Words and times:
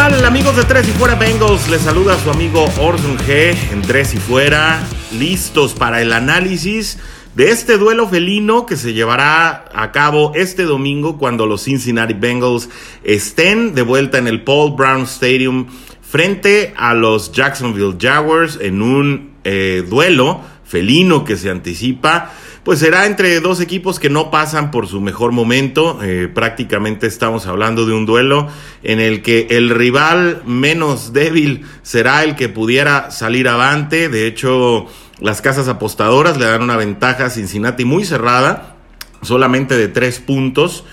Hola, 0.00 0.08
¿qué 0.08 0.14
tal 0.16 0.24
amigos 0.24 0.56
de 0.56 0.64
Tres 0.64 0.88
y 0.88 0.92
Fuera 0.92 1.14
Bengals? 1.14 1.68
Les 1.68 1.82
saluda 1.82 2.18
su 2.18 2.30
amigo 2.30 2.64
Orson 2.80 3.18
G 3.18 3.54
en 3.70 3.82
Tres 3.82 4.14
y 4.14 4.16
Fuera, 4.16 4.82
listos 5.12 5.74
para 5.74 6.00
el 6.00 6.14
análisis 6.14 6.98
de 7.34 7.50
este 7.50 7.76
duelo 7.76 8.08
felino 8.08 8.64
que 8.64 8.78
se 8.78 8.94
llevará 8.94 9.66
a 9.74 9.92
cabo 9.92 10.32
este 10.34 10.62
domingo 10.62 11.18
cuando 11.18 11.44
los 11.44 11.64
Cincinnati 11.64 12.14
Bengals 12.14 12.70
estén 13.04 13.74
de 13.74 13.82
vuelta 13.82 14.16
en 14.16 14.26
el 14.26 14.42
Paul 14.42 14.74
Brown 14.74 15.02
Stadium 15.02 15.66
frente 16.00 16.72
a 16.78 16.94
los 16.94 17.32
Jacksonville 17.32 17.98
Jaguars 18.00 18.58
en 18.58 18.80
un 18.80 19.32
eh, 19.44 19.84
duelo 19.86 20.40
felino 20.64 21.24
que 21.24 21.36
se 21.36 21.50
anticipa 21.50 22.32
pues 22.64 22.78
será 22.78 23.06
entre 23.06 23.40
dos 23.40 23.60
equipos 23.60 23.98
que 23.98 24.10
no 24.10 24.30
pasan 24.30 24.70
por 24.70 24.86
su 24.86 25.00
mejor 25.00 25.32
momento. 25.32 25.98
Eh, 26.02 26.28
prácticamente 26.32 27.06
estamos 27.06 27.46
hablando 27.46 27.86
de 27.86 27.94
un 27.94 28.04
duelo 28.04 28.48
en 28.82 29.00
el 29.00 29.22
que 29.22 29.46
el 29.50 29.70
rival 29.70 30.42
menos 30.44 31.12
débil 31.12 31.64
será 31.82 32.22
el 32.22 32.36
que 32.36 32.48
pudiera 32.48 33.10
salir 33.10 33.48
avante. 33.48 34.08
De 34.08 34.26
hecho, 34.26 34.86
las 35.20 35.40
casas 35.40 35.68
apostadoras 35.68 36.38
le 36.38 36.46
dan 36.46 36.62
una 36.62 36.76
ventaja 36.76 37.26
a 37.26 37.30
Cincinnati 37.30 37.84
muy 37.84 38.04
cerrada, 38.04 38.76
solamente 39.22 39.76
de 39.76 39.88
tres 39.88 40.18
puntos. 40.18 40.84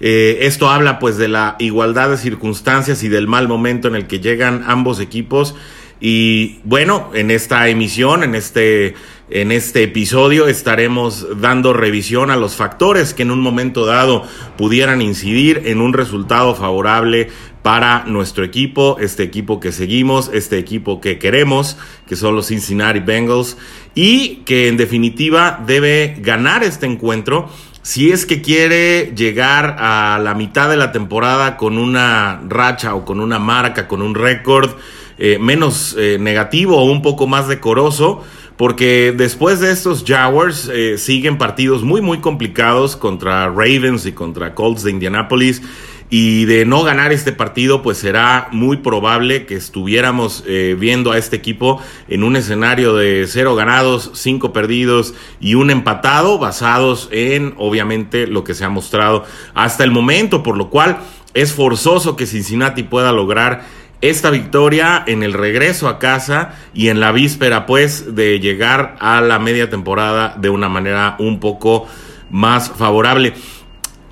Eh, 0.00 0.40
esto 0.42 0.68
habla 0.68 0.98
pues 0.98 1.16
de 1.16 1.28
la 1.28 1.56
igualdad 1.58 2.10
de 2.10 2.18
circunstancias 2.18 3.02
y 3.02 3.08
del 3.08 3.28
mal 3.28 3.48
momento 3.48 3.88
en 3.88 3.94
el 3.94 4.06
que 4.06 4.20
llegan 4.20 4.64
ambos 4.66 5.00
equipos. 5.00 5.54
Y 6.00 6.58
bueno, 6.64 7.10
en 7.14 7.30
esta 7.30 7.68
emisión, 7.68 8.24
en 8.24 8.34
este 8.34 8.94
en 9.30 9.52
este 9.52 9.82
episodio 9.82 10.48
estaremos 10.48 11.40
dando 11.40 11.72
revisión 11.72 12.30
a 12.30 12.36
los 12.36 12.56
factores 12.56 13.14
que 13.14 13.22
en 13.22 13.30
un 13.30 13.40
momento 13.40 13.86
dado 13.86 14.24
pudieran 14.58 15.00
incidir 15.00 15.62
en 15.64 15.80
un 15.80 15.94
resultado 15.94 16.54
favorable 16.54 17.28
para 17.62 18.04
nuestro 18.04 18.44
equipo, 18.44 18.98
este 19.00 19.22
equipo 19.22 19.60
que 19.60 19.72
seguimos, 19.72 20.30
este 20.34 20.58
equipo 20.58 21.00
que 21.00 21.18
queremos, 21.18 21.78
que 22.06 22.16
son 22.16 22.36
los 22.36 22.48
Cincinnati 22.48 23.00
Bengals, 23.00 23.56
y 23.94 24.42
que 24.44 24.68
en 24.68 24.76
definitiva 24.76 25.62
debe 25.66 26.16
ganar 26.18 26.62
este 26.62 26.84
encuentro 26.84 27.48
si 27.80 28.12
es 28.12 28.26
que 28.26 28.42
quiere 28.42 29.12
llegar 29.14 29.76
a 29.78 30.18
la 30.22 30.34
mitad 30.34 30.68
de 30.68 30.76
la 30.76 30.92
temporada 30.92 31.56
con 31.56 31.78
una 31.78 32.42
racha 32.48 32.94
o 32.94 33.04
con 33.04 33.20
una 33.20 33.38
marca, 33.38 33.88
con 33.88 34.02
un 34.02 34.14
récord 34.14 34.70
eh, 35.16 35.38
menos 35.38 35.94
eh, 35.98 36.18
negativo 36.18 36.76
o 36.76 36.90
un 36.90 37.00
poco 37.00 37.26
más 37.26 37.46
decoroso 37.46 38.24
porque 38.56 39.12
después 39.16 39.60
de 39.60 39.72
estos 39.72 40.04
Jaguars 40.06 40.70
eh, 40.72 40.98
siguen 40.98 41.38
partidos 41.38 41.82
muy 41.82 42.00
muy 42.00 42.18
complicados 42.20 42.96
contra 42.96 43.48
Ravens 43.48 44.06
y 44.06 44.12
contra 44.12 44.54
Colts 44.54 44.84
de 44.84 44.90
Indianapolis 44.92 45.62
y 46.10 46.44
de 46.44 46.64
no 46.64 46.84
ganar 46.84 47.12
este 47.12 47.32
partido 47.32 47.82
pues 47.82 47.98
será 47.98 48.48
muy 48.52 48.76
probable 48.76 49.46
que 49.46 49.56
estuviéramos 49.56 50.44
eh, 50.46 50.76
viendo 50.78 51.10
a 51.10 51.18
este 51.18 51.34
equipo 51.34 51.80
en 52.08 52.22
un 52.22 52.36
escenario 52.36 52.94
de 52.94 53.26
cero 53.26 53.56
ganados, 53.56 54.10
cinco 54.14 54.52
perdidos 54.52 55.14
y 55.40 55.54
un 55.54 55.70
empatado 55.70 56.38
basados 56.38 57.08
en 57.10 57.54
obviamente 57.56 58.26
lo 58.26 58.44
que 58.44 58.54
se 58.54 58.64
ha 58.64 58.68
mostrado 58.68 59.24
hasta 59.54 59.82
el 59.82 59.90
momento, 59.90 60.42
por 60.42 60.56
lo 60.56 60.70
cual 60.70 60.98
es 61.32 61.52
forzoso 61.52 62.14
que 62.14 62.26
Cincinnati 62.26 62.84
pueda 62.84 63.10
lograr 63.10 63.64
esta 64.10 64.28
victoria 64.28 65.02
en 65.06 65.22
el 65.22 65.32
regreso 65.32 65.88
a 65.88 65.98
casa 65.98 66.54
y 66.74 66.88
en 66.88 67.00
la 67.00 67.10
víspera 67.10 67.64
pues 67.64 68.14
de 68.14 68.38
llegar 68.38 68.96
a 69.00 69.22
la 69.22 69.38
media 69.38 69.70
temporada 69.70 70.34
de 70.38 70.50
una 70.50 70.68
manera 70.68 71.16
un 71.18 71.40
poco 71.40 71.86
más 72.30 72.70
favorable. 72.70 73.32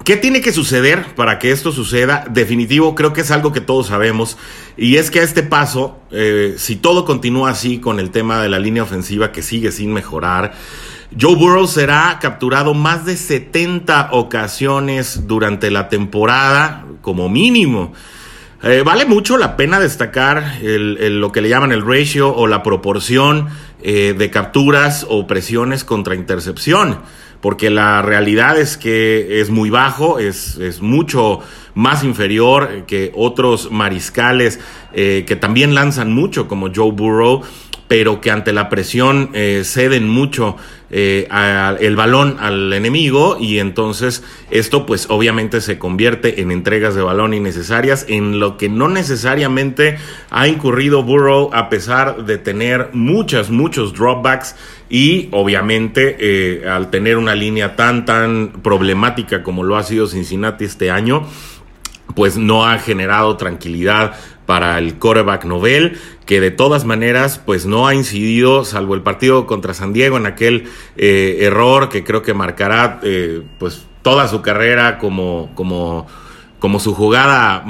¿Qué 0.05 0.17
tiene 0.17 0.41
que 0.41 0.53
suceder 0.53 1.15
para 1.15 1.39
que 1.39 1.53
esto 1.53 1.73
suceda? 1.73 2.25
Definitivo, 2.29 2.95
creo 2.95 3.13
que 3.13 3.21
es 3.21 3.31
algo 3.31 3.53
que 3.53 3.61
todos 3.61 3.89
sabemos. 3.89 4.39
Y 4.77 4.97
es 4.97 5.11
que 5.11 5.21
a 5.21 5.23
este 5.23 5.43
paso, 5.43 6.01
eh, 6.11 6.55
si 6.57 6.77
todo 6.77 7.05
continúa 7.05 7.51
así 7.51 7.79
con 7.79 8.01
el 8.01 8.11
tema 8.11 8.43
de 8.43 8.49
la 8.49 8.59
línea 8.59 8.83
ofensiva 8.83 9.31
que 9.31 9.43
sigue 9.43 9.71
sin 9.71 9.93
mejorar, 9.93 10.55
Joe 11.21 11.37
Burrow 11.37 11.69
será 11.69 12.19
capturado 12.21 12.73
más 12.73 13.05
de 13.05 13.17
70 13.17 14.09
ocasiones 14.13 15.29
durante 15.29 15.71
la 15.71 15.89
temporada, 15.89 16.87
como 17.03 17.29
mínimo. 17.29 17.93
Eh, 18.65 18.83
vale 18.85 19.07
mucho 19.07 19.39
la 19.39 19.57
pena 19.57 19.81
destacar 19.81 20.61
lo 20.63 21.33
que 21.33 21.41
le 21.41 21.49
llaman 21.49 21.73
el 21.73 21.85
ratio 21.85 22.33
o 22.33 22.47
la 22.47 22.63
proporción 22.63 23.49
eh, 23.83 24.15
de 24.17 24.31
capturas 24.31 25.05
o 25.09 25.27
presiones 25.27 25.83
contra 25.83 26.15
intercepción, 26.15 27.01
porque 27.41 27.71
la 27.71 28.03
realidad 28.03 28.57
es 28.57 28.77
que 28.77 29.41
es 29.41 29.51
muy 29.51 29.69
bajo, 29.69 30.21
es, 30.21 30.59
es 30.59 30.81
mucho 30.81 31.41
más 31.75 32.05
inferior 32.05 32.85
que 32.87 33.11
otros 33.17 33.73
mariscales 33.73 34.61
eh, 34.93 35.25
que 35.27 35.35
también 35.35 35.75
lanzan 35.75 36.13
mucho, 36.13 36.47
como 36.47 36.71
Joe 36.73 36.93
Burrow 36.93 37.43
pero 37.93 38.23
que 38.23 38.31
ante 38.31 38.55
la 38.55 38.71
presión 38.71 39.29
eh, 39.35 39.65
ceden 39.67 40.09
mucho 40.09 40.57
eh, 40.89 41.29
el 41.79 41.95
balón 41.95 42.39
al 42.41 42.73
enemigo 42.73 43.37
y 43.39 43.59
entonces 43.59 44.25
esto 44.51 44.87
pues 44.87 45.09
obviamente 45.11 45.61
se 45.61 45.79
convierte 45.79 46.41
en 46.41 46.53
entregas 46.53 46.95
de 46.95 47.03
balón 47.03 47.35
innecesarias 47.35 48.07
en 48.09 48.41
lo 48.41 48.57
que 48.57 48.71
no 48.71 48.89
necesariamente 48.89 49.99
ha 50.31 50.49
incurrido 50.49 51.03
Burrow 51.03 51.51
a 51.53 51.69
pesar 51.69 52.25
de 52.25 52.39
tener 52.39 52.89
muchas, 52.95 53.51
muchos 53.51 53.93
dropbacks 53.93 54.57
y 54.89 55.29
obviamente 55.31 56.17
eh, 56.19 56.67
al 56.67 56.89
tener 56.89 57.19
una 57.19 57.35
línea 57.35 57.77
tan, 57.77 58.07
tan 58.07 58.63
problemática 58.63 59.43
como 59.43 59.65
lo 59.65 59.77
ha 59.77 59.83
sido 59.83 60.07
Cincinnati 60.07 60.65
este 60.65 60.91
año, 60.91 61.27
pues 62.15 62.39
no 62.39 62.67
ha 62.67 62.79
generado 62.79 63.37
tranquilidad 63.37 64.15
para 64.53 64.77
el 64.77 64.99
quarterback 64.99 65.47
novel, 65.47 65.99
que 66.27 66.39
de 66.39 66.51
todas 66.51 66.85
maneras 66.85 67.39
pues 67.39 67.65
no 67.65 67.87
ha 67.87 67.95
incidido, 67.95 68.67
salvo 68.67 68.95
el 68.95 69.01
partido 69.01 69.47
contra 69.47 69.73
San 69.73 69.95
Diego 69.95 70.19
en 70.19 70.27
aquel 70.27 70.69
eh, 70.99 71.39
error 71.41 71.89
que 71.89 72.05
creo 72.05 72.21
que 72.21 72.35
marcará 72.35 73.01
eh, 73.03 73.41
pues 73.59 73.87
toda 74.03 74.29
su 74.29 74.43
carrera 74.43 74.99
como, 74.99 75.49
como, 75.55 76.07
como 76.59 76.81
su 76.81 76.93
jugada 76.93 77.65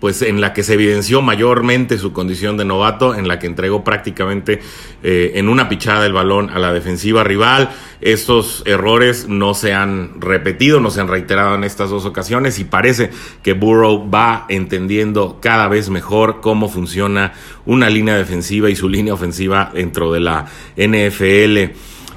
pues 0.00 0.22
en 0.22 0.40
la 0.40 0.52
que 0.52 0.62
se 0.62 0.74
evidenció 0.74 1.22
mayormente 1.22 1.98
su 1.98 2.12
condición 2.12 2.56
de 2.56 2.64
novato, 2.64 3.14
en 3.14 3.28
la 3.28 3.38
que 3.38 3.46
entregó 3.46 3.84
prácticamente 3.84 4.60
eh, 5.02 5.32
en 5.34 5.48
una 5.48 5.68
pichada 5.68 6.06
el 6.06 6.12
balón 6.12 6.50
a 6.50 6.58
la 6.58 6.72
defensiva 6.72 7.24
rival. 7.24 7.70
Estos 8.00 8.62
errores 8.66 9.28
no 9.28 9.54
se 9.54 9.74
han 9.74 10.20
repetido, 10.20 10.80
no 10.80 10.90
se 10.90 11.00
han 11.00 11.08
reiterado 11.08 11.54
en 11.54 11.64
estas 11.64 11.90
dos 11.90 12.04
ocasiones 12.04 12.58
y 12.58 12.64
parece 12.64 13.10
que 13.42 13.54
Burrow 13.54 14.08
va 14.08 14.46
entendiendo 14.48 15.38
cada 15.40 15.68
vez 15.68 15.90
mejor 15.90 16.40
cómo 16.40 16.68
funciona 16.68 17.32
una 17.66 17.90
línea 17.90 18.16
defensiva 18.16 18.70
y 18.70 18.76
su 18.76 18.88
línea 18.88 19.14
ofensiva 19.14 19.70
dentro 19.74 20.12
de 20.12 20.20
la 20.20 20.46
NFL. 20.76 21.74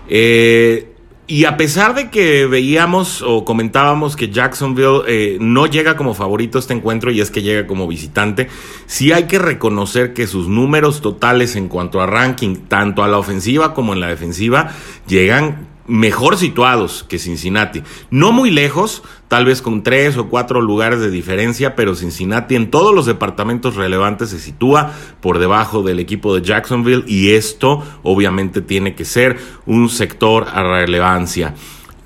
Eh, 0.07 0.90
y 1.31 1.45
a 1.45 1.55
pesar 1.55 1.95
de 1.95 2.09
que 2.09 2.45
veíamos 2.45 3.21
o 3.21 3.45
comentábamos 3.45 4.17
que 4.17 4.29
Jacksonville 4.29 5.03
eh, 5.07 5.37
no 5.39 5.65
llega 5.65 5.95
como 5.95 6.13
favorito 6.13 6.57
a 6.57 6.59
este 6.59 6.73
encuentro 6.73 7.09
y 7.09 7.21
es 7.21 7.31
que 7.31 7.41
llega 7.41 7.67
como 7.67 7.87
visitante, 7.87 8.49
sí 8.85 9.13
hay 9.13 9.27
que 9.27 9.39
reconocer 9.39 10.13
que 10.13 10.27
sus 10.27 10.49
números 10.49 10.99
totales 10.99 11.55
en 11.55 11.69
cuanto 11.69 12.01
a 12.01 12.05
ranking, 12.05 12.57
tanto 12.67 13.01
a 13.01 13.07
la 13.07 13.17
ofensiva 13.17 13.73
como 13.73 13.93
en 13.93 14.01
la 14.01 14.07
defensiva, 14.07 14.71
llegan 15.07 15.70
mejor 15.91 16.37
situados 16.37 17.05
que 17.07 17.19
Cincinnati. 17.19 17.83
No 18.09 18.31
muy 18.31 18.49
lejos, 18.49 19.03
tal 19.27 19.43
vez 19.43 19.61
con 19.61 19.83
tres 19.83 20.15
o 20.15 20.29
cuatro 20.29 20.61
lugares 20.61 21.01
de 21.01 21.11
diferencia, 21.11 21.75
pero 21.75 21.95
Cincinnati 21.95 22.55
en 22.55 22.71
todos 22.71 22.95
los 22.95 23.05
departamentos 23.05 23.75
relevantes 23.75 24.29
se 24.29 24.39
sitúa 24.39 24.93
por 25.19 25.37
debajo 25.37 25.83
del 25.83 25.99
equipo 25.99 26.33
de 26.33 26.43
Jacksonville 26.43 27.03
y 27.07 27.31
esto 27.31 27.83
obviamente 28.03 28.61
tiene 28.61 28.95
que 28.95 29.03
ser 29.03 29.37
un 29.65 29.89
sector 29.89 30.47
a 30.53 30.63
relevancia. 30.63 31.55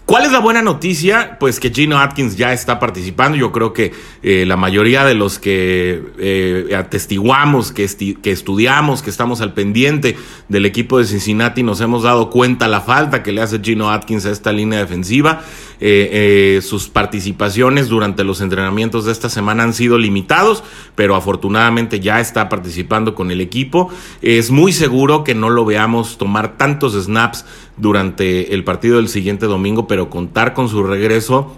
¿Cuál 0.06 0.24
es 0.24 0.32
la 0.32 0.40
buena 0.40 0.62
noticia? 0.62 1.38
Pues 1.40 1.60
que 1.60 1.72
Gino 1.72 1.98
Atkins 1.98 2.38
ya 2.38 2.54
está 2.54 2.80
participando. 2.80 3.40
Yo 3.40 3.52
creo 3.52 3.74
que 3.74 3.92
eh, 4.22 4.46
la 4.46 4.56
mayoría 4.56 5.04
de 5.04 5.16
los 5.16 5.40
que 5.40 6.04
eh, 6.20 6.76
atestiguamos, 6.78 7.72
que, 7.72 7.90
que, 8.22 8.30
estudiamos, 8.30 9.02
que 9.02 9.10
estamos 9.10 9.42
al 9.42 9.56
pendiente 9.56 10.16
del 10.48 10.68
equipo 10.68 11.00
de 11.00 11.06
Cincinnati, 11.06 11.64
nos 11.64 11.82
hemos 11.82 12.04
dado 12.04 12.30
cuenta 12.30 12.68
la 12.68 12.82
falta 12.82 13.24
que 13.24 13.32
le 13.32 13.42
hace 13.42 13.60
Gino 13.64 13.90
Atkins 13.90 14.28
a 14.28 14.30
esta 14.30 14.52
línea 14.52 14.78
defensiva. 14.78 15.42
Eh, 15.80 16.60
sus 16.62 16.88
participaciones 16.88 17.90
durante 17.90 18.24
los 18.24 18.42
entrenamientos 18.42 19.06
de 19.06 19.12
esta 19.12 19.30
semana 19.30 19.64
han 19.64 19.74
sido 19.74 19.98
limitados, 19.98 20.64
pero 20.96 21.16
afortunadamente 21.16 22.00
ya 22.00 22.20
está 22.20 22.50
participando 22.50 23.16
con 23.16 23.32
el 23.32 23.42
equipo. 23.42 23.90
Es 24.22 24.52
muy 24.52 24.74
seguro 24.74 25.24
que 25.24 25.36
no 25.36 25.50
lo 25.50 25.66
veamos 25.66 26.18
tomar 26.18 26.58
tantos 26.58 26.94
snaps 26.94 27.46
durante 27.78 28.54
el 28.54 28.64
partido 28.64 28.98
del 28.98 29.10
siguiente 29.10 29.46
domingo, 29.46 29.88
pero 29.88 30.10
contar 30.10 30.54
con 30.54 30.70
su 30.70 30.84
regreso 30.84 31.58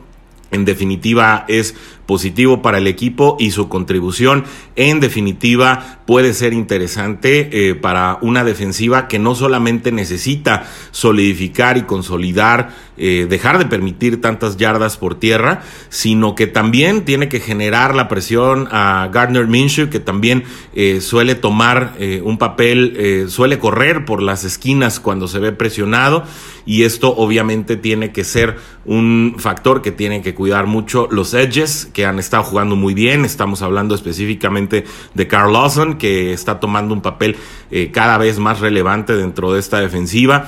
en 0.52 0.66
definitiva 0.66 1.46
es 1.48 1.76
positivo 2.08 2.62
para 2.64 2.80
el 2.80 2.88
equipo 2.88 3.36
y 3.38 3.52
su 3.52 3.70
contribución 3.70 4.46
en 4.76 5.00
definitiva 5.00 6.00
puede 6.08 6.34
ser 6.34 6.54
interesante 6.54 7.50
eh, 7.52 7.76
para 7.76 8.18
una 8.22 8.46
defensiva 8.46 9.10
que 9.10 9.20
no 9.20 9.36
solamente 9.36 9.92
necesita 9.92 10.66
solidificar 10.92 11.78
y 11.78 11.82
consolidar, 11.82 12.70
eh, 12.96 13.28
dejar 13.30 13.58
de 13.58 13.66
permitir 13.66 14.22
tantas 14.22 14.56
yardas 14.56 14.96
por 14.96 15.20
tierra, 15.20 15.62
sino 15.90 16.34
que 16.34 16.48
también 16.48 17.04
tiene 17.04 17.28
que 17.28 17.42
generar 17.42 17.94
la 17.94 18.08
presión 18.08 18.70
a 18.72 19.10
Gardner 19.12 19.48
Minshew, 19.48 19.90
que 19.90 20.00
también 20.00 20.46
eh, 20.74 21.02
suele 21.02 21.36
tomar 21.36 21.96
un 22.24 22.38
papel, 22.38 23.28
suele 23.30 23.60
correr 23.60 24.06
por 24.06 24.22
las 24.22 24.46
esquinas 24.46 25.00
cuando 25.00 25.28
se 25.28 25.40
ve 25.40 25.52
presionado 25.52 26.24
y 26.66 26.84
esto 26.84 27.16
obviamente 27.16 27.78
tiene 27.78 28.12
que 28.12 28.24
ser 28.24 28.58
un 28.86 29.36
factor 29.40 29.82
que 29.82 29.92
tiene 29.92 30.22
que 30.22 30.36
cuidar 30.36 30.68
mucho 30.68 31.08
los 31.10 31.34
edges 31.34 31.90
que 31.98 32.06
han 32.06 32.20
estado 32.20 32.44
jugando 32.44 32.76
muy 32.76 32.94
bien. 32.94 33.26
Estamos 33.26 33.64
hablando 33.64 33.96
específicamente 33.96 34.84
de 35.16 35.28
Carl 35.28 35.52
Lawson, 35.52 35.98
que 35.98 36.32
está 36.32 36.60
tomando 36.60 36.94
un 36.94 37.02
papel 37.02 37.36
eh, 37.72 37.90
cada 37.92 38.20
vez 38.20 38.38
más 38.38 38.60
relevante 38.60 39.16
dentro 39.16 39.52
de 39.52 39.60
esta 39.60 39.80
defensiva. 39.80 40.48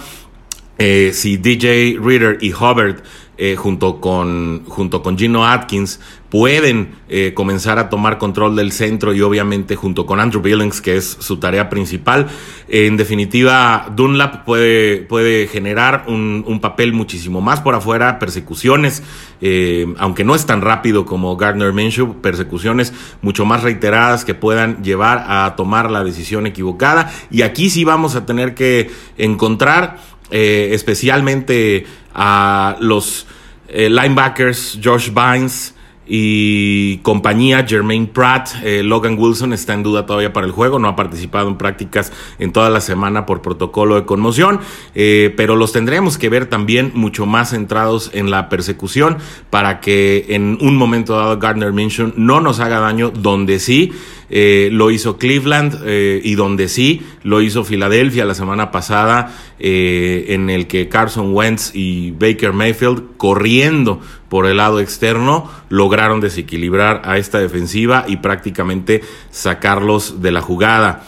Eh, 0.77 1.09
si 1.11 1.37
DJ 1.37 1.97
Reader 1.99 2.37
y 2.41 2.53
Hubbard 2.53 3.01
eh, 3.39 3.55
junto, 3.55 3.99
con, 3.99 4.63
junto 4.65 5.01
con 5.01 5.17
Gino 5.17 5.43
Atkins 5.43 5.99
pueden 6.29 6.91
eh, 7.09 7.33
comenzar 7.33 7.79
a 7.79 7.89
tomar 7.89 8.19
control 8.19 8.55
del 8.55 8.71
centro 8.71 9.13
y 9.13 9.21
obviamente 9.21 9.75
junto 9.75 10.05
con 10.05 10.19
Andrew 10.19 10.41
Billings, 10.41 10.79
que 10.81 10.95
es 10.95 11.17
su 11.19 11.37
tarea 11.37 11.69
principal. 11.69 12.27
en 12.67 12.97
definitiva, 12.97 13.91
Dunlap 13.95 14.45
puede, 14.45 14.97
puede 14.97 15.47
generar 15.47 16.05
un, 16.07 16.43
un, 16.45 16.59
papel 16.59 16.93
muchísimo 16.93 17.41
más 17.41 17.61
por 17.61 17.73
afuera, 17.73 18.19
persecuciones, 18.19 19.01
eh, 19.41 19.87
aunque 19.97 20.23
no 20.23 20.35
es 20.35 20.45
tan 20.45 20.61
rápido 20.61 21.05
como 21.05 21.35
Gardner 21.35 21.73
Minshew, 21.73 22.21
persecuciones 22.21 22.93
mucho 23.21 23.45
más 23.45 23.63
reiteradas 23.63 24.23
que 24.23 24.35
puedan 24.35 24.83
llevar 24.83 25.25
a 25.27 25.55
tomar 25.55 25.89
la 25.89 26.03
decisión 26.03 26.45
equivocada. 26.45 27.11
Y 27.31 27.41
aquí 27.41 27.71
sí 27.71 27.83
vamos 27.85 28.15
a 28.15 28.27
tener 28.27 28.53
que 28.53 28.91
encontrar 29.17 29.97
eh, 30.29 30.69
especialmente 30.73 31.87
a 32.13 32.77
los 32.81 33.25
linebackers, 33.71 34.79
Josh 34.83 35.11
Bynes, 35.11 35.75
y 36.11 36.97
compañía, 36.97 37.65
Jermaine 37.67 38.07
Pratt, 38.07 38.49
eh, 38.63 38.81
Logan 38.83 39.15
Wilson 39.17 39.53
está 39.53 39.75
en 39.75 39.83
duda 39.83 40.07
todavía 40.07 40.33
para 40.33 40.47
el 40.47 40.51
juego, 40.51 40.79
no 40.79 40.87
ha 40.87 40.95
participado 40.95 41.47
en 41.47 41.57
prácticas 41.57 42.11
en 42.39 42.51
toda 42.51 42.71
la 42.71 42.81
semana 42.81 43.27
por 43.27 43.43
protocolo 43.43 43.95
de 43.95 44.05
conmoción, 44.05 44.59
eh, 44.95 45.31
pero 45.37 45.55
los 45.55 45.71
tendremos 45.71 46.17
que 46.17 46.29
ver 46.29 46.47
también 46.47 46.91
mucho 46.95 47.27
más 47.27 47.51
centrados 47.51 48.09
en 48.13 48.31
la 48.31 48.49
persecución 48.49 49.17
para 49.51 49.79
que 49.81 50.25
en 50.29 50.57
un 50.61 50.75
momento 50.75 51.15
dado 51.15 51.37
Gardner 51.37 51.73
Minshew 51.73 52.13
no 52.15 52.41
nos 52.41 52.59
haga 52.59 52.79
daño 52.79 53.11
donde 53.11 53.59
sí 53.59 53.91
eh, 54.29 54.69
lo 54.71 54.91
hizo 54.91 55.17
Cleveland 55.17 55.79
y 55.87 56.35
donde 56.35 56.69
sí 56.69 57.01
lo 57.23 57.41
hizo 57.41 57.63
Filadelfia 57.63 58.25
la 58.25 58.35
semana 58.35 58.71
pasada 58.71 59.35
en 59.59 60.49
el 60.49 60.67
que 60.67 60.87
Carson 60.87 61.33
Wentz 61.33 61.71
y 61.73 62.11
Baker 62.11 62.53
Mayfield 62.53 63.17
corriendo 63.17 64.01
por 64.29 64.45
el 64.45 64.57
lado 64.57 64.79
externo 64.79 65.49
lograron 65.69 66.21
desequilibrar 66.21 67.01
a 67.05 67.17
esta 67.17 67.39
defensiva 67.39 68.05
y 68.07 68.17
prácticamente 68.17 69.01
sacarlos 69.31 70.21
de 70.21 70.31
la 70.31 70.41
jugada. 70.41 71.03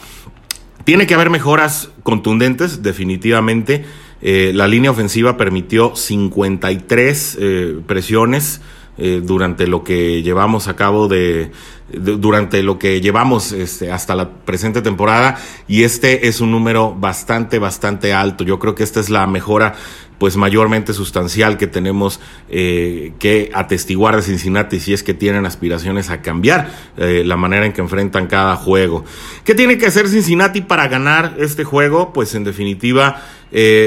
Tiene 0.84 1.06
que 1.06 1.14
haber 1.14 1.30
mejoras 1.30 1.90
contundentes, 2.02 2.82
definitivamente. 2.82 3.84
Eh, 4.20 4.52
la 4.54 4.66
línea 4.66 4.90
ofensiva 4.90 5.36
permitió 5.36 5.94
53 5.94 7.38
eh, 7.40 7.78
presiones 7.86 8.60
eh, 8.98 9.22
durante 9.24 9.66
lo 9.66 9.84
que 9.84 10.22
llevamos 10.22 10.68
a 10.68 10.76
cabo 10.76 11.08
de, 11.08 11.50
durante 11.92 12.62
lo 12.62 12.78
que 12.78 13.00
llevamos 13.00 13.52
este, 13.52 13.90
hasta 13.90 14.14
la 14.14 14.30
presente 14.30 14.82
temporada 14.82 15.38
y 15.68 15.84
este 15.84 16.28
es 16.28 16.40
un 16.40 16.50
número 16.50 16.94
bastante 16.94 17.58
bastante 17.58 18.12
alto 18.12 18.44
yo 18.44 18.58
creo 18.58 18.74
que 18.74 18.82
esta 18.82 19.00
es 19.00 19.10
la 19.10 19.26
mejora 19.26 19.74
pues 20.18 20.36
mayormente 20.36 20.92
sustancial 20.92 21.58
que 21.58 21.66
tenemos 21.66 22.20
eh, 22.48 23.12
que 23.18 23.50
atestiguar 23.54 24.14
de 24.14 24.22
Cincinnati 24.22 24.78
si 24.78 24.92
es 24.92 25.02
que 25.02 25.14
tienen 25.14 25.46
aspiraciones 25.46 26.10
a 26.10 26.22
cambiar 26.22 26.70
eh, 26.96 27.24
la 27.26 27.36
manera 27.36 27.66
en 27.66 27.72
que 27.72 27.80
enfrentan 27.80 28.28
cada 28.28 28.54
juego. 28.54 29.04
¿Qué 29.44 29.56
tiene 29.56 29.78
que 29.78 29.86
hacer 29.86 30.08
Cincinnati 30.08 30.60
para 30.60 30.86
ganar 30.86 31.34
este 31.40 31.64
juego? 31.64 32.12
Pues 32.12 32.36
en 32.36 32.44
definitiva 32.44 33.20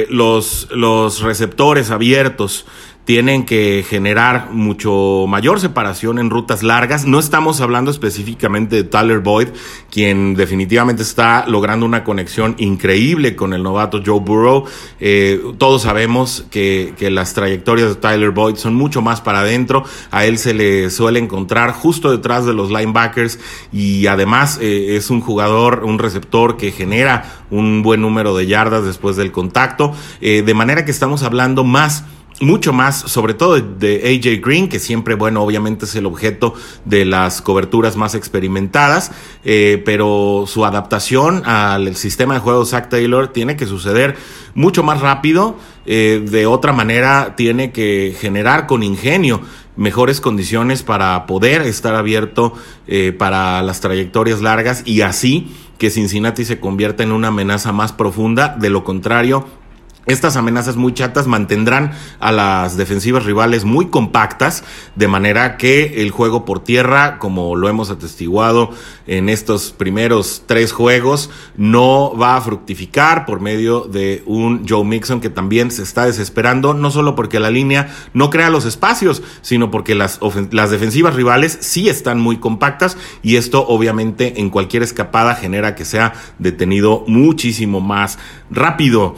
los, 0.10 0.68
los 0.72 1.22
receptores 1.22 1.90
abiertos 1.90 2.68
tienen 3.06 3.46
que 3.46 3.86
generar 3.88 4.50
mucho 4.52 5.25
mayor 5.28 5.60
separación 5.60 6.18
en 6.18 6.31
rutas 6.31 6.63
largas. 6.63 7.06
No 7.06 7.19
estamos 7.19 7.62
hablando 7.62 7.92
específicamente 7.92 8.75
de 8.78 8.84
Tyler 8.84 9.19
Boyd, 9.19 9.50
quien 9.92 10.34
definitivamente 10.34 11.04
está 11.04 11.46
logrando 11.48 11.86
una 11.86 12.04
conexión 12.04 12.56
increíble 12.57 13.36
con 13.36 13.54
el 13.54 13.62
novato 13.62 14.02
Joe 14.04 14.19
Burrow. 14.19 14.66
Eh, 15.00 15.40
todos 15.60 15.84
sabemos 15.84 16.46
que, 16.50 16.94
las 17.06 17.36
trayectorias 17.36 17.90
de 17.90 17.96
Tyler 17.96 18.31
Boyd 18.31 18.56
son 18.56 18.74
mucho 18.74 19.04
más 19.04 19.22
para 19.22 19.42
adentro. 19.42 19.84
A 20.10 20.25
él 20.25 20.40
se 20.40 20.56
le 20.56 20.90
suele 20.90 21.19
encontrar 21.19 21.72
justo 21.72 22.10
detrás 22.10 22.46
de 22.48 22.54
los 22.54 22.72
linebackers 22.72 23.40
y 23.72 24.07
además 24.07 24.57
eh, 24.60 24.96
es 24.96 25.12
un 25.12 25.22
jugador, 25.22 25.84
un 25.86 26.00
receptor 26.00 26.57
que 26.57 26.72
genera 26.72 27.44
un 27.52 27.84
buen 27.84 28.02
número 28.02 28.36
de 28.36 28.48
yardas 28.48 28.84
después 28.84 29.16
del 29.16 29.31
contacto. 29.31 29.94
Eh, 30.22 30.42
de 30.42 30.54
manera 30.56 30.84
que 30.84 30.92
estamos 30.92 31.22
hablando 31.22 31.63
más 31.63 32.04
mucho 32.41 32.73
más, 32.73 32.99
sobre 32.99 33.33
todo 33.33 33.59
de 33.59 34.01
AJ 34.03 34.41
Green, 34.45 34.67
que 34.67 34.79
siempre, 34.79 35.15
bueno, 35.15 35.41
obviamente 35.41 35.85
es 35.85 35.95
el 35.95 36.05
objeto 36.05 36.53
de 36.83 37.05
las 37.05 37.41
coberturas 37.41 37.95
más 37.95 38.13
experimentadas, 38.15 39.11
eh, 39.43 39.81
pero 39.85 40.45
su 40.47 40.65
adaptación 40.65 41.43
al 41.45 41.95
sistema 41.95 42.33
de 42.33 42.39
juego 42.41 42.61
de 42.61 42.65
Zach 42.65 42.89
Taylor 42.89 43.29
tiene 43.29 43.55
que 43.55 43.65
suceder 43.65 44.17
mucho 44.53 44.83
más 44.83 45.01
rápido, 45.01 45.55
eh, 45.85 46.25
de 46.25 46.45
otra 46.45 46.73
manera 46.73 47.35
tiene 47.37 47.71
que 47.71 48.15
generar 48.19 48.67
con 48.67 48.83
ingenio 48.83 49.41
mejores 49.77 50.21
condiciones 50.21 50.83
para 50.83 51.25
poder 51.25 51.61
estar 51.61 51.95
abierto 51.95 52.53
eh, 52.87 53.13
para 53.17 53.61
las 53.61 53.81
trayectorias 53.81 54.41
largas 54.41 54.83
y 54.85 55.01
así 55.01 55.53
que 55.77 55.89
Cincinnati 55.89 56.45
se 56.45 56.59
convierta 56.59 57.03
en 57.03 57.11
una 57.11 57.27
amenaza 57.27 57.73
más 57.73 57.91
profunda, 57.91 58.55
de 58.57 58.69
lo 58.69 58.85
contrario, 58.85 59.45
estas 60.06 60.36
amenazas 60.36 60.75
muy 60.75 60.94
chatas 60.94 61.28
mantendrán 61.28 61.92
a 62.19 62.31
las 62.31 62.78
defensivas 62.78 63.25
rivales 63.25 63.66
muy 63.66 63.88
compactas, 63.88 64.63
de 64.96 65.07
manera 65.07 65.57
que 65.57 66.02
el 66.02 66.12
juego 66.12 66.46
por 66.46 66.63
tierra, 66.63 67.18
como 67.18 67.56
lo 67.56 67.69
hemos 67.69 67.90
atestiguado 67.90 68.69
en 69.07 69.30
estos 69.30 69.72
primeros 69.72 70.44
tres 70.46 70.72
juegos, 70.72 71.31
no 71.57 72.16
va 72.16 72.38
a 72.38 72.42
fructificar 72.42 73.26
por 73.26 73.40
medio 73.40 73.81
de 73.81 74.24
un 74.26 74.68
Joe 74.68 74.83
Mixon 74.83 75.21
que 75.21 75.30
también 75.30 75.71
se 75.71 75.83
está 75.83 76.06
desesperando, 76.06 76.74
no 76.74 76.92
solo 76.92 77.16
porque 77.16 77.40
la 77.40 77.50
línea 77.50 77.94
no 78.14 78.30
crea 78.30 78.50
los 78.50 78.66
espacios, 78.66 79.24
sino 79.42 79.71
porque 79.71 79.95
las, 79.95 80.19
defensivas 80.69 81.16
rivales 81.16 81.57
sí 81.62 81.90
están 81.90 82.19
muy 82.19 82.38
compactas 82.38 82.97
y 83.24 83.38
esto 83.38 83.66
obviamente 83.68 84.40
en 84.40 84.50
cualquier 84.50 84.83
escapada 84.83 85.35
genera 85.35 85.76
que 85.76 85.85
sea 85.85 86.14
detenido 86.40 87.04
muchísimo 87.07 87.81
más 87.81 88.19
rápido. 88.50 89.16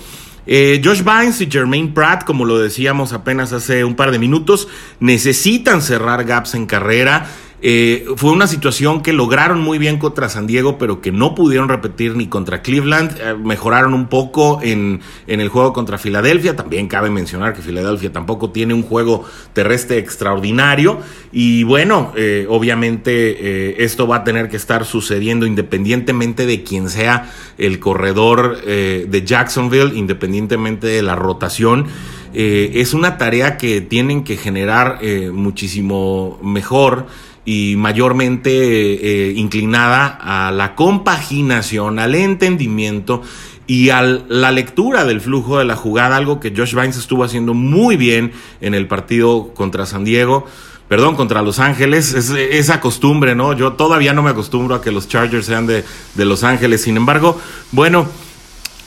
Eh, 0.48 0.82
Josh 0.84 1.04
Bynes 1.04 1.42
y 1.42 1.52
Jermaine 1.52 1.94
Pratt, 1.94 2.24
como 2.24 2.46
lo 2.46 2.58
decíamos 2.58 3.12
apenas 3.12 3.52
hace 3.52 3.84
un 3.84 3.96
par 3.96 4.12
de 4.12 4.20
minutos, 4.20 4.70
necesitan 5.02 5.82
cerrar 5.82 6.24
gaps 6.24 6.56
en 6.56 6.66
carrera. 6.66 7.28
Eh, 7.60 8.06
fue 8.18 8.32
una 8.32 8.46
situación 8.46 9.02
que 9.02 9.14
lograron 9.14 9.60
muy 9.60 9.80
bien 9.80 9.98
contra 9.98 10.30
San 10.30 10.46
Diego, 10.46 10.78
pero 10.78 11.02
que 11.02 11.12
no 11.12 11.34
pudieron 11.34 11.70
repetir 11.70 12.16
ni 12.16 12.28
contra 12.28 12.62
Cleveland. 12.62 13.18
Eh, 13.20 13.34
mejoraron 13.34 13.96
un 13.96 14.08
poco 14.08 14.60
en, 14.62 15.02
en, 15.26 15.42
el 15.42 15.50
juego 15.50 15.74
contra 15.74 15.98
Filadelfia. 15.98 16.56
También 16.56 16.88
cabe 16.88 17.10
mencionar 17.10 17.56
que 17.56 17.64
Filadelfia 17.64 18.12
tampoco 18.12 18.52
tiene 18.52 18.76
un 18.76 18.84
juego 18.84 19.26
terrestre 19.54 19.98
extraordinario. 19.98 21.00
Y 21.32 21.64
bueno, 21.64 22.14
eh, 22.16 22.46
obviamente 22.48 23.84
esto 23.84 24.08
va 24.08 24.18
a 24.18 24.24
tener 24.24 24.50
que 24.50 24.58
estar 24.58 24.86
sucediendo 24.86 25.46
independientemente 25.46 26.46
de 26.46 26.64
quién 26.64 26.90
sea 26.90 27.32
el 27.58 27.80
corredor 27.80 28.62
de 28.64 29.24
Jacksonville, 29.26 29.98
independientemente 29.98 30.88
de 30.88 31.02
la 31.02 31.16
rotación. 31.16 31.88
es 32.34 32.94
una 32.94 33.18
tarea 33.18 33.58
que 33.58 33.82
tienen 33.82 34.24
que 34.24 34.38
generar 34.38 35.00
muchísimo 35.32 36.40
mejor 36.42 37.08
y 37.48 37.78
mayormente 37.78 38.50
eh, 38.52 39.32
inclinada 39.32 40.20
a 40.22 40.52
la 40.52 40.76
compaginación, 40.76 41.98
al 41.98 42.14
entendimiento 42.14 43.22
y 43.66 43.90
a 43.90 44.02
la 44.02 44.52
lectura 44.52 45.06
del 45.06 45.22
flujo 45.22 45.58
de 45.58 45.64
la 45.64 45.78
jugada, 45.78 46.18
algo 46.18 46.42
que 46.42 46.54
Josh 46.54 46.76
Vines 46.76 46.98
estuvo 46.98 47.24
haciendo 47.24 47.54
muy 47.54 47.96
bien 47.96 48.34
en 48.60 48.74
el 48.74 48.86
partido 48.86 49.54
contra 49.54 49.86
San 49.86 50.04
Diego. 50.04 50.46
Perdón, 50.90 51.16
contra 51.16 51.42
Los 51.42 51.60
Ángeles, 51.60 52.14
es 52.16 52.32
esa 52.32 52.82
costumbre, 52.82 53.34
¿no? 53.34 53.54
Yo 53.54 53.74
todavía 53.74 54.12
no 54.12 54.24
me 54.24 54.32
acostumbro 54.32 54.76
a 54.76 54.82
que 54.82 54.92
los 54.92 55.08
Chargers 55.08 55.46
sean 55.46 55.68
de, 55.68 55.86
de 56.16 56.26
Los 56.26 56.44
Ángeles. 56.44 56.82
Sin 56.82 56.98
embargo, 56.98 57.40
bueno, 57.72 58.10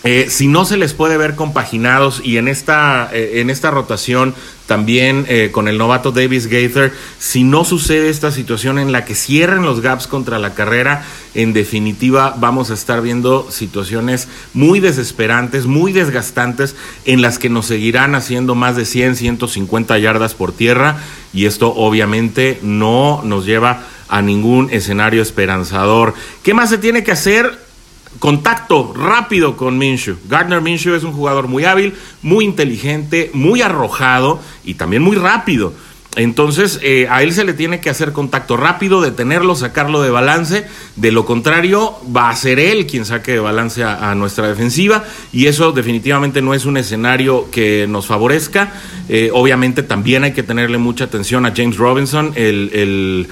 eh, 0.02 0.28
si 0.30 0.48
no 0.48 0.64
se 0.64 0.78
les 0.78 0.94
puede 0.94 1.18
ver 1.18 1.34
compaginados 1.34 2.22
y 2.24 2.38
en 2.38 2.48
esta, 2.48 3.10
eh, 3.12 3.40
en 3.40 3.50
esta 3.50 3.70
rotación 3.70 4.34
también 4.66 5.26
eh, 5.28 5.50
con 5.52 5.68
el 5.68 5.76
novato 5.76 6.10
Davis 6.10 6.46
Gaither, 6.46 6.94
si 7.18 7.44
no 7.44 7.66
sucede 7.66 8.08
esta 8.08 8.30
situación 8.30 8.78
en 8.78 8.92
la 8.92 9.04
que 9.04 9.14
cierren 9.14 9.62
los 9.62 9.82
gaps 9.82 10.06
contra 10.06 10.38
la 10.38 10.54
carrera, 10.54 11.04
en 11.34 11.52
definitiva 11.52 12.34
vamos 12.38 12.70
a 12.70 12.74
estar 12.74 13.02
viendo 13.02 13.50
situaciones 13.50 14.28
muy 14.54 14.80
desesperantes, 14.80 15.66
muy 15.66 15.92
desgastantes, 15.92 16.76
en 17.04 17.20
las 17.20 17.38
que 17.38 17.50
nos 17.50 17.66
seguirán 17.66 18.14
haciendo 18.14 18.54
más 18.54 18.76
de 18.76 18.86
100, 18.86 19.16
150 19.16 19.98
yardas 19.98 20.32
por 20.32 20.52
tierra 20.52 20.96
y 21.34 21.44
esto 21.44 21.74
obviamente 21.74 22.58
no 22.62 23.20
nos 23.22 23.44
lleva 23.44 23.82
a 24.08 24.22
ningún 24.22 24.70
escenario 24.70 25.20
esperanzador. 25.20 26.14
¿Qué 26.42 26.54
más 26.54 26.70
se 26.70 26.78
tiene 26.78 27.04
que 27.04 27.12
hacer? 27.12 27.69
Contacto 28.18 28.92
rápido 28.94 29.56
con 29.56 29.78
Minshew. 29.78 30.16
Gardner 30.28 30.60
Minshew 30.60 30.94
es 30.94 31.04
un 31.04 31.12
jugador 31.12 31.48
muy 31.48 31.64
hábil, 31.64 31.94
muy 32.22 32.44
inteligente, 32.44 33.30
muy 33.32 33.62
arrojado 33.62 34.40
y 34.64 34.74
también 34.74 35.02
muy 35.02 35.16
rápido. 35.16 35.72
Entonces 36.16 36.80
eh, 36.82 37.06
a 37.08 37.22
él 37.22 37.32
se 37.32 37.44
le 37.44 37.52
tiene 37.52 37.78
que 37.78 37.88
hacer 37.88 38.12
contacto 38.12 38.56
rápido, 38.56 39.00
detenerlo, 39.00 39.54
sacarlo 39.54 40.02
de 40.02 40.10
balance. 40.10 40.66
De 40.96 41.12
lo 41.12 41.24
contrario, 41.24 41.94
va 42.14 42.30
a 42.30 42.36
ser 42.36 42.58
él 42.58 42.86
quien 42.88 43.04
saque 43.04 43.32
de 43.32 43.38
balance 43.38 43.84
a, 43.84 44.12
nuestra 44.16 44.48
defensiva 44.48 45.04
y 45.32 45.46
eso 45.46 45.70
definitivamente 45.70 46.42
no 46.42 46.52
es 46.52 46.64
un 46.64 46.76
escenario 46.76 47.48
que 47.52 47.86
nos 47.88 48.06
favorezca. 48.06 48.72
Eh, 49.08 49.30
obviamente 49.32 49.84
también 49.84 50.24
hay 50.24 50.32
que 50.32 50.42
tenerle 50.42 50.78
mucha 50.78 51.04
atención 51.04 51.46
a 51.46 51.52
James 51.54 51.76
Robinson, 51.76 52.32
el 52.34 53.28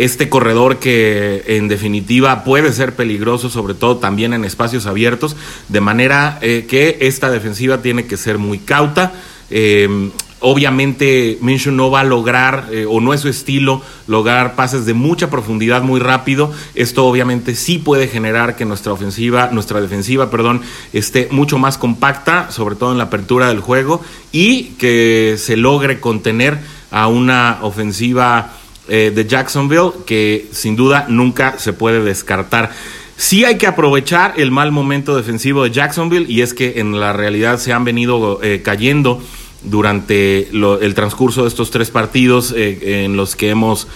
este 0.00 0.30
corredor 0.30 0.78
que 0.78 1.44
en 1.46 1.68
definitiva 1.68 2.42
puede 2.42 2.72
ser 2.72 2.96
peligroso, 2.96 3.50
sobre 3.50 3.74
todo 3.74 3.98
también 3.98 4.32
en 4.32 4.46
espacios 4.46 4.86
abiertos, 4.86 5.36
de 5.68 5.80
manera 5.82 6.38
eh, 6.40 6.64
que 6.66 6.96
esta 7.02 7.30
defensiva 7.30 7.82
tiene 7.82 8.06
que 8.06 8.16
ser 8.16 8.38
muy 8.38 8.60
cauta. 8.60 9.12
Em, 9.50 10.10
obviamente 10.38 11.36
Minshew 11.42 11.74
no 11.74 11.90
va 11.90 12.00
a 12.00 12.04
lograr, 12.04 12.68
eh, 12.72 12.86
o 12.88 13.02
no 13.02 13.12
es 13.12 13.20
su 13.20 13.28
estilo, 13.28 13.82
lograr 14.06 14.56
pases 14.56 14.86
de 14.86 14.94
mucha 14.94 15.28
profundidad 15.28 15.82
muy 15.82 16.00
rápido. 16.00 16.50
Esto 16.74 17.04
obviamente 17.04 17.54
sí 17.54 17.76
puede 17.76 18.08
generar 18.08 18.56
que 18.56 18.64
nuestra 18.64 18.94
ofensiva, 18.94 19.50
nuestra 19.52 19.82
defensiva, 19.82 20.30
perdón, 20.30 20.62
esté 20.94 21.28
mucho 21.30 21.58
más 21.58 21.76
compacta, 21.76 22.50
sobre 22.50 22.74
todo 22.74 22.92
en 22.92 22.98
la 22.98 23.04
apertura 23.04 23.48
del 23.48 23.60
juego, 23.60 24.00
y 24.32 24.76
que 24.78 25.34
se 25.36 25.58
logre 25.58 26.00
contener 26.00 26.58
a 26.90 27.06
una 27.06 27.58
ofensiva 27.60 28.54
eh, 28.90 29.12
de 29.14 29.24
Jacksonville 29.24 29.92
que 30.04 30.48
sin 30.50 30.74
duda 30.74 31.06
nunca 31.08 31.58
se 31.58 31.72
puede 31.72 32.02
descartar. 32.02 32.72
Sí 33.16 33.44
hay 33.44 33.56
que 33.56 33.68
aprovechar 33.68 34.34
el 34.36 34.50
mal 34.50 34.72
momento 34.72 35.16
defensivo 35.16 35.62
de 35.62 35.70
Jacksonville 35.70 36.26
y 36.28 36.40
es 36.40 36.54
que 36.54 36.80
en 36.80 36.98
la 36.98 37.12
realidad 37.12 37.58
se 37.58 37.72
han 37.72 37.84
venido 37.84 38.40
eh, 38.42 38.62
cayendo 38.64 39.22
durante 39.62 40.48
el 40.50 40.94
transcurso 40.94 41.42
de 41.42 41.48
estos 41.48 41.70
tres 41.70 41.90
partidos 41.90 42.52
eh, 42.56 43.04
en 43.04 43.16
los 43.16 43.36
que 43.36 43.50
hemos 43.50 43.86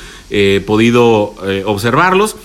podido 0.67 1.35
observarlos. 1.65 2.37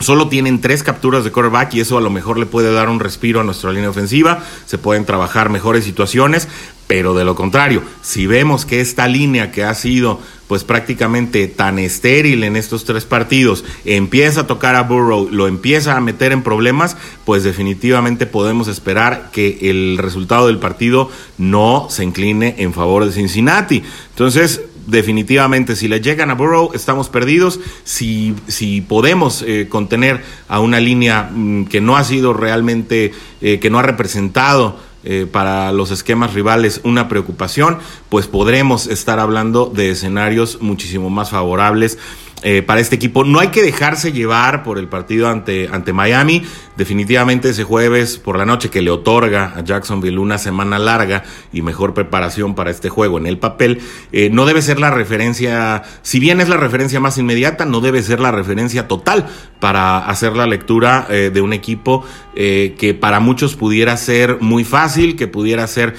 Solo 0.00 0.28
tienen 0.28 0.60
tres 0.60 0.82
capturas 0.82 1.24
de 1.24 1.30
quarterback 1.30 1.74
y 1.74 1.80
eso 1.80 1.96
a 1.96 2.00
lo 2.00 2.10
mejor 2.10 2.38
le 2.38 2.46
puede 2.46 2.72
dar 2.72 2.88
un 2.88 3.00
respiro 3.00 3.40
a 3.40 3.44
nuestra 3.44 3.72
línea 3.72 3.90
ofensiva. 3.90 4.42
Se 4.66 4.76
pueden 4.76 5.04
trabajar 5.04 5.50
mejores 5.50 5.84
situaciones, 5.84 6.48
pero 6.94 7.12
de 7.12 7.24
lo 7.24 7.34
contrario, 7.34 7.82
si 8.02 8.28
vemos 8.28 8.64
que 8.64 8.80
esta 8.80 9.08
línea 9.08 9.50
que 9.50 9.64
ha 9.64 9.74
sido 9.74 10.20
pues 10.46 10.62
prácticamente 10.62 11.48
tan 11.48 11.80
estéril 11.80 12.44
en 12.44 12.54
estos 12.54 12.84
tres 12.84 13.04
partidos, 13.04 13.64
empieza 13.84 14.42
a 14.42 14.46
tocar 14.46 14.76
a 14.76 14.82
Burrow, 14.82 15.28
lo 15.28 15.48
empieza 15.48 15.96
a 15.96 16.00
meter 16.00 16.30
en 16.30 16.44
problemas, 16.44 16.96
pues 17.24 17.42
definitivamente 17.42 18.26
podemos 18.26 18.68
esperar 18.68 19.30
que 19.32 19.58
el 19.62 19.98
resultado 19.98 20.46
del 20.46 20.58
partido 20.58 21.10
no 21.36 21.88
se 21.90 22.04
incline 22.04 22.54
en 22.58 22.72
favor 22.72 23.04
de 23.04 23.10
Cincinnati. 23.10 23.82
Entonces, 24.10 24.60
definitivamente 24.86 25.74
si 25.74 25.88
le 25.88 26.00
llegan 26.00 26.30
a 26.30 26.34
Burrow 26.34 26.70
estamos 26.74 27.08
perdidos. 27.08 27.58
Si, 27.82 28.36
si 28.46 28.82
podemos 28.82 29.42
eh, 29.42 29.66
contener 29.68 30.22
a 30.46 30.60
una 30.60 30.78
línea 30.78 31.28
mm, 31.32 31.64
que 31.64 31.80
no 31.80 31.96
ha 31.96 32.04
sido 32.04 32.34
realmente, 32.34 33.10
eh, 33.40 33.58
que 33.58 33.68
no 33.68 33.80
ha 33.80 33.82
representado 33.82 34.78
eh, 35.04 35.26
para 35.30 35.72
los 35.72 35.90
esquemas 35.90 36.34
rivales 36.34 36.80
una 36.84 37.08
preocupación, 37.08 37.78
pues 38.08 38.26
podremos 38.26 38.86
estar 38.86 39.18
hablando 39.18 39.66
de 39.66 39.90
escenarios 39.90 40.58
muchísimo 40.60 41.10
más 41.10 41.30
favorables 41.30 41.98
eh, 42.46 42.60
para 42.60 42.78
este 42.78 42.96
equipo. 42.96 43.24
No 43.24 43.40
hay 43.40 43.48
que 43.48 43.62
dejarse 43.62 44.12
llevar 44.12 44.62
por 44.64 44.78
el 44.78 44.86
partido 44.86 45.30
ante, 45.30 45.66
ante 45.72 45.94
Miami. 45.94 46.42
Definitivamente 46.76 47.48
ese 47.48 47.64
jueves 47.64 48.18
por 48.18 48.36
la 48.36 48.44
noche 48.44 48.68
que 48.68 48.82
le 48.82 48.90
otorga 48.90 49.54
a 49.56 49.64
Jacksonville 49.64 50.18
una 50.18 50.36
semana 50.36 50.78
larga 50.78 51.22
y 51.54 51.62
mejor 51.62 51.94
preparación 51.94 52.54
para 52.54 52.70
este 52.70 52.90
juego 52.90 53.16
en 53.16 53.26
el 53.26 53.38
papel, 53.38 53.80
eh, 54.12 54.28
no 54.30 54.44
debe 54.44 54.60
ser 54.60 54.78
la 54.78 54.90
referencia, 54.90 55.84
si 56.02 56.20
bien 56.20 56.38
es 56.42 56.50
la 56.50 56.58
referencia 56.58 57.00
más 57.00 57.16
inmediata, 57.16 57.64
no 57.64 57.80
debe 57.80 58.02
ser 58.02 58.20
la 58.20 58.30
referencia 58.30 58.88
total 58.88 59.26
para 59.58 60.00
hacer 60.00 60.36
la 60.36 60.46
lectura 60.46 61.06
eh, 61.08 61.30
de 61.32 61.40
un 61.40 61.54
equipo 61.54 62.04
que 62.34 62.98
para 63.00 63.20
muchos 63.20 63.54
pudiera 63.54 63.96
ser 63.96 64.38
muy 64.40 64.64
fácil, 64.64 65.14
que 65.14 65.28
pudiera 65.28 65.68
ser 65.68 65.94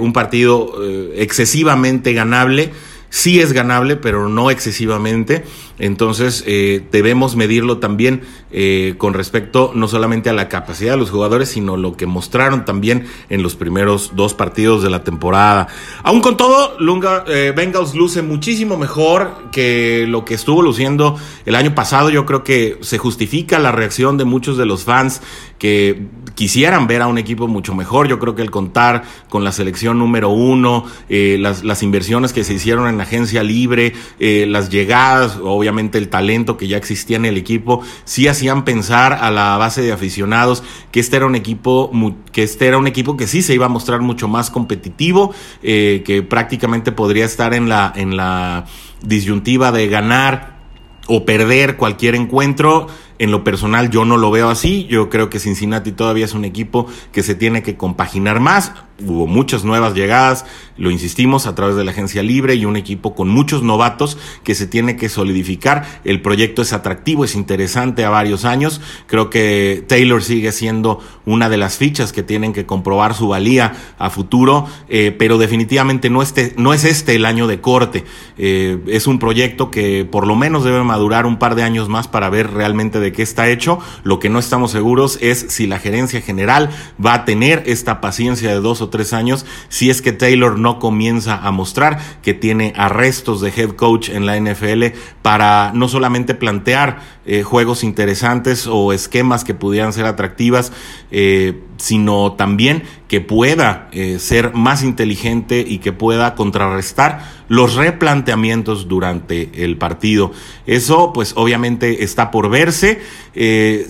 un 0.00 0.12
partido 0.14 0.72
excesivamente 1.14 2.14
ganable 2.14 2.72
sí 3.10 3.40
es 3.40 3.52
ganable, 3.52 3.96
pero 3.96 4.28
no 4.28 4.50
excesivamente. 4.50 5.44
Entonces 5.78 6.44
eh, 6.46 6.84
debemos 6.90 7.36
medirlo 7.36 7.78
también 7.78 8.22
eh, 8.50 8.94
con 8.98 9.14
respecto 9.14 9.72
no 9.74 9.88
solamente 9.88 10.28
a 10.30 10.32
la 10.32 10.48
capacidad 10.48 10.92
de 10.92 10.98
los 10.98 11.10
jugadores, 11.10 11.50
sino 11.50 11.76
lo 11.76 11.96
que 11.96 12.06
mostraron 12.06 12.64
también 12.64 13.06
en 13.28 13.42
los 13.42 13.54
primeros 13.54 14.12
dos 14.14 14.34
partidos 14.34 14.82
de 14.82 14.90
la 14.90 15.04
temporada. 15.04 15.68
Aún 16.02 16.20
con 16.20 16.36
todo, 16.36 16.78
Lunga, 16.80 17.24
eh, 17.28 17.52
Bengals 17.56 17.94
luce 17.94 18.22
muchísimo 18.22 18.76
mejor 18.76 19.50
que 19.52 20.06
lo 20.08 20.24
que 20.24 20.34
estuvo 20.34 20.62
luciendo 20.62 21.16
el 21.46 21.54
año 21.54 21.74
pasado. 21.74 22.10
Yo 22.10 22.26
creo 22.26 22.42
que 22.42 22.78
se 22.80 22.98
justifica 22.98 23.58
la 23.58 23.72
reacción 23.72 24.18
de 24.18 24.24
muchos 24.24 24.56
de 24.56 24.66
los 24.66 24.84
fans 24.84 25.22
que 25.58 26.06
quisieran 26.34 26.86
ver 26.86 27.02
a 27.02 27.06
un 27.06 27.18
equipo 27.18 27.48
mucho 27.48 27.74
mejor. 27.74 28.08
Yo 28.08 28.18
creo 28.18 28.34
que 28.34 28.42
el 28.42 28.50
contar 28.50 29.02
con 29.28 29.44
la 29.44 29.52
selección 29.52 29.98
número 29.98 30.28
uno, 30.28 30.84
las, 31.08 31.64
las, 31.64 31.82
inversiones 31.82 32.32
que 32.32 32.44
se 32.44 32.54
hicieron 32.54 32.88
en 32.88 32.96
la 32.96 33.02
agencia 33.02 33.42
libre, 33.42 33.92
las 34.20 34.70
llegadas, 34.70 35.38
obviamente 35.42 35.67
el 35.68 36.08
talento 36.08 36.56
que 36.56 36.68
ya 36.68 36.76
existía 36.76 37.16
en 37.16 37.24
el 37.24 37.36
equipo, 37.36 37.82
sí 38.04 38.28
hacían 38.28 38.64
pensar 38.64 39.12
a 39.12 39.30
la 39.30 39.56
base 39.58 39.82
de 39.82 39.92
aficionados 39.92 40.62
que 40.90 41.00
este 41.00 41.16
era 41.16 41.26
un 41.26 41.34
equipo 41.34 41.90
que 42.32 42.42
este 42.42 42.66
era 42.66 42.78
un 42.78 42.86
equipo 42.86 43.16
que 43.16 43.26
sí 43.26 43.42
se 43.42 43.54
iba 43.54 43.66
a 43.66 43.68
mostrar 43.68 44.00
mucho 44.00 44.28
más 44.28 44.50
competitivo, 44.50 45.34
eh, 45.62 46.02
que 46.04 46.22
prácticamente 46.22 46.92
podría 46.92 47.24
estar 47.24 47.54
en 47.54 47.68
la, 47.68 47.92
en 47.94 48.16
la 48.16 48.64
disyuntiva 49.02 49.72
de 49.72 49.88
ganar 49.88 50.58
o 51.06 51.24
perder 51.24 51.76
cualquier 51.76 52.14
encuentro. 52.14 52.86
En 53.18 53.32
lo 53.32 53.42
personal 53.42 53.90
yo 53.90 54.04
no 54.04 54.16
lo 54.16 54.30
veo 54.30 54.48
así. 54.48 54.86
Yo 54.88 55.08
creo 55.08 55.28
que 55.28 55.40
Cincinnati 55.40 55.90
todavía 55.92 56.24
es 56.24 56.34
un 56.34 56.44
equipo 56.44 56.86
que 57.10 57.22
se 57.22 57.34
tiene 57.34 57.62
que 57.62 57.76
compaginar 57.76 58.38
más 58.38 58.72
hubo 59.00 59.26
muchas 59.26 59.64
nuevas 59.64 59.94
llegadas, 59.94 60.44
lo 60.76 60.90
insistimos, 60.90 61.46
a 61.46 61.54
través 61.54 61.76
de 61.76 61.84
la 61.84 61.90
agencia 61.90 62.22
libre 62.22 62.54
y 62.54 62.64
un 62.64 62.76
equipo 62.76 63.14
con 63.14 63.28
muchos 63.28 63.62
novatos 63.62 64.16
que 64.44 64.54
se 64.54 64.66
tiene 64.66 64.96
que 64.96 65.08
solidificar. 65.08 65.84
El 66.04 66.22
proyecto 66.22 66.62
es 66.62 66.72
atractivo, 66.72 67.24
es 67.24 67.34
interesante 67.34 68.04
a 68.04 68.10
varios 68.10 68.44
años. 68.44 68.80
Creo 69.06 69.30
que 69.30 69.84
Taylor 69.88 70.22
sigue 70.22 70.52
siendo 70.52 71.00
una 71.26 71.48
de 71.48 71.56
las 71.56 71.76
fichas 71.76 72.12
que 72.12 72.22
tienen 72.22 72.52
que 72.52 72.66
comprobar 72.66 73.14
su 73.14 73.28
valía 73.28 73.74
a 73.98 74.10
futuro, 74.10 74.66
eh, 74.88 75.14
pero 75.16 75.38
definitivamente 75.38 76.10
no, 76.10 76.22
este, 76.22 76.54
no 76.56 76.72
es 76.72 76.84
este 76.84 77.14
el 77.16 77.24
año 77.24 77.46
de 77.46 77.60
corte. 77.60 78.04
Eh, 78.36 78.78
es 78.86 79.06
un 79.06 79.18
proyecto 79.18 79.70
que 79.70 80.06
por 80.10 80.26
lo 80.26 80.36
menos 80.36 80.64
debe 80.64 80.82
madurar 80.84 81.26
un 81.26 81.38
par 81.38 81.54
de 81.54 81.64
años 81.64 81.88
más 81.88 82.08
para 82.08 82.30
ver 82.30 82.52
realmente 82.52 83.00
de 83.00 83.12
qué 83.12 83.22
está 83.22 83.48
hecho. 83.48 83.78
Lo 84.04 84.18
que 84.18 84.28
no 84.28 84.38
estamos 84.38 84.70
seguros 84.70 85.18
es 85.20 85.46
si 85.48 85.66
la 85.66 85.78
gerencia 85.78 86.20
general 86.20 86.70
va 87.04 87.14
a 87.14 87.24
tener 87.24 87.64
esta 87.66 88.00
paciencia 88.00 88.50
de 88.50 88.60
dos 88.60 88.80
tres 88.90 89.12
años 89.12 89.46
si 89.68 89.90
es 89.90 90.02
que 90.02 90.12
Taylor 90.12 90.58
no 90.58 90.78
comienza 90.78 91.36
a 91.36 91.50
mostrar 91.50 91.98
que 92.22 92.34
tiene 92.34 92.72
arrestos 92.76 93.40
de 93.40 93.52
head 93.56 93.70
coach 93.70 94.08
en 94.08 94.26
la 94.26 94.38
NFL 94.38 94.96
para 95.22 95.72
no 95.74 95.88
solamente 95.88 96.34
plantear 96.34 97.17
eh, 97.30 97.42
juegos 97.42 97.84
interesantes 97.84 98.66
o 98.66 98.90
esquemas 98.94 99.44
que 99.44 99.52
pudieran 99.52 99.92
ser 99.92 100.06
atractivas, 100.06 100.72
eh, 101.10 101.60
sino 101.76 102.32
también 102.32 102.84
que 103.06 103.20
pueda 103.20 103.90
eh, 103.92 104.18
ser 104.18 104.54
más 104.54 104.82
inteligente 104.82 105.62
y 105.66 105.78
que 105.78 105.92
pueda 105.92 106.34
contrarrestar 106.34 107.38
los 107.48 107.74
replanteamientos 107.74 108.88
durante 108.88 109.62
el 109.62 109.76
partido. 109.76 110.32
Eso 110.66 111.12
pues 111.12 111.34
obviamente 111.36 112.02
está 112.02 112.30
por 112.30 112.48
verse. 112.48 113.00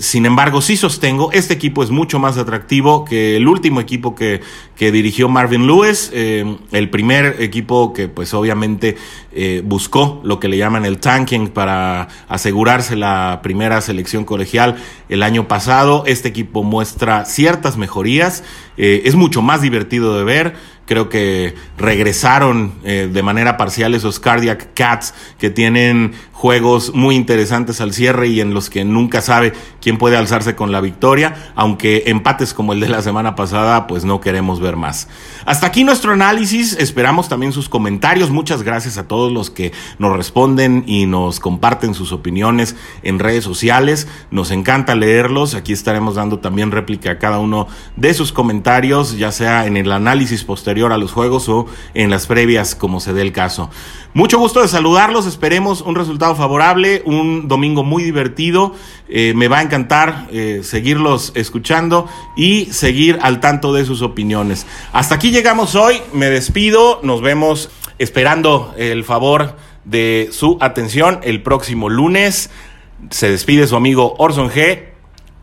sin 0.00 0.26
embargo, 0.26 0.61
sí 0.61 0.76
sostengo, 0.76 1.30
este 1.33 1.54
equipo 1.54 1.83
es 1.83 1.90
mucho 1.90 2.18
más 2.18 2.38
atractivo 2.38 3.04
que 3.04 3.37
el 3.37 3.49
último 3.49 3.80
equipo 3.80 4.14
que, 4.14 4.40
que 4.76 4.92
dirigió 4.92 5.28
Marvin 5.28 5.66
Lewis, 5.66 6.12
el 6.12 6.90
primer 6.90 7.37
equipo 7.40 7.92
que 7.92 8.07
pues 8.09 8.33
obviamente 8.35 8.97
buscó 9.64 10.21
lo 10.23 10.38
que 10.38 10.49
le 10.49 10.59
llaman 10.59 10.85
el 10.85 10.99
tanking 10.99 11.49
para 11.49 12.07
asegurarse 12.28 12.95
la 12.95 13.28
primera 13.43 13.81
selección 13.81 14.25
colegial 14.25 14.77
el 15.09 15.23
año 15.23 15.49
pasado. 15.49 16.05
Este 16.07 16.29
equipo 16.29 16.62
muestra 16.62 17.25
ciertas 17.25 17.77
mejorías, 17.77 18.45
eh, 18.77 19.03
es 19.05 19.15
mucho 19.15 19.43
más 19.43 19.62
divertido 19.62 20.17
de 20.17 20.25
ver. 20.25 20.79
Creo 20.87 21.11
que 21.11 21.55
regresaron 21.77 22.73
eh, 22.83 23.11
de 23.12 23.23
manera 23.23 23.59
parcial 23.59 23.95
esos 23.95 24.21
Cardiac 24.21 24.73
Cats 24.73 25.12
que 25.38 25.50
tienen 25.50 26.15
juegos 26.38 26.95
muy 26.95 27.17
interesantes 27.17 27.81
al 27.81 27.93
cierre 27.93 28.29
y 28.29 28.41
en 28.41 28.55
los 28.55 28.71
que 28.71 28.85
nunca 28.85 29.21
sabe 29.21 29.53
quién 29.83 29.99
puede 29.99 30.17
alzarse 30.17 30.55
con 30.55 30.71
la 30.71 30.81
victoria, 30.81 31.53
aunque 31.57 32.05
empates 32.07 32.55
como 32.55 32.73
el 32.73 32.79
de 32.79 32.88
la 32.88 33.03
semana 33.03 33.35
pasada, 33.35 33.88
pues 33.88 34.05
no 34.05 34.21
queremos 34.21 34.61
ver 34.61 34.77
más. 34.77 35.09
Hasta 35.47 35.67
aquí 35.67 35.83
nuestro 35.83 36.12
análisis, 36.12 36.75
esperamos 36.79 37.29
también 37.29 37.53
sus 37.53 37.69
comentarios, 37.69 38.31
muchas 38.31 38.62
gracias 38.62 38.99
a 38.99 39.09
todos 39.09 39.33
los 39.33 39.50
que 39.50 39.73
nos 39.99 40.17
responden 40.17 40.85
y 40.87 41.07
nos 41.07 41.41
comparten 41.41 41.93
sus 41.93 42.12
opiniones 42.12 42.77
en 43.03 43.19
redes 43.19 43.43
sociales, 43.43 44.07
nos 44.31 44.53
encanta 44.53 44.95
leerlos, 44.99 45.55
aquí 45.55 45.73
estaremos 45.73 46.17
dando 46.17 46.38
también 46.38 46.71
réplica 46.71 47.12
a 47.12 47.19
cada 47.19 47.38
uno 47.38 47.67
de 47.97 48.12
sus 48.12 48.33
comentarios, 48.33 49.17
ya 49.17 49.33
sea 49.33 49.67
en 49.67 49.76
el 49.76 49.90
análisis 49.90 50.45
posterior 50.45 50.93
a 50.93 50.99
los 50.99 51.12
juegos 51.12 51.49
o 51.49 51.67
en 51.95 52.11
las 52.11 52.26
previas 52.26 52.75
como 52.75 53.00
se 53.00 53.14
dé 53.14 53.23
el 53.23 53.33
caso. 53.33 53.71
Mucho 54.14 54.38
gusto 54.38 54.61
de 54.61 54.69
saludarlos, 54.69 55.26
esperemos 55.26 55.81
un 55.81 55.95
resultado 55.95 56.35
favorable, 56.35 57.02
un 57.07 57.49
domingo 57.49 57.85
muy 57.85 58.02
divertido. 58.02 58.75
Eh, 59.09 59.33
me 59.35 59.49
va 59.49 59.59
a 59.59 59.62
encantar 59.62 60.28
eh, 60.31 60.61
seguirlos 60.64 61.33
escuchando 61.35 62.09
y 62.37 62.67
seguir 62.67 63.19
al 63.23 63.40
tanto 63.40 63.73
de 63.73 63.85
sus 63.85 64.02
opiniones. 64.02 64.67
Hasta 64.93 65.14
aquí 65.14 65.31
llegamos 65.31 65.75
hoy, 65.75 66.02
me 66.12 66.26
despido, 66.26 67.00
nos 67.02 67.23
vemos 67.23 67.71
esperando 67.99 68.75
el 68.76 69.05
favor 69.05 69.57
de 69.85 70.28
su 70.33 70.59
atención 70.61 71.21
el 71.23 71.43
próximo 71.43 71.88
lunes. 71.88 72.50
Se 73.11 73.31
despide 73.31 73.67
su 73.67 73.76
amigo 73.76 74.14
Orson 74.19 74.50
G. 74.50 74.88